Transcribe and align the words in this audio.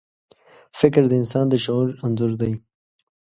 فکر 0.79 1.01
د 1.07 1.11
انسان 1.21 1.45
د 1.49 1.53
شعور 1.63 1.87
انځور 2.05 2.31
دی. 2.41 2.53